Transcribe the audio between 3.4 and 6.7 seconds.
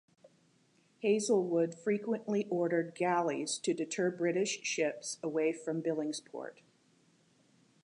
to deter British ships away from Billingsport.